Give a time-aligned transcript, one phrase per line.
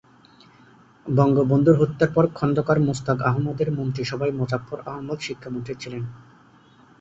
[1.05, 6.03] বঙ্গবন্ধুর হত্যার পর খন্দকার মোশতাক আহমদের মন্ত্রিসভায় মুজাফফর আহমদ শিক্ষামন্ত্রী ছিলেন।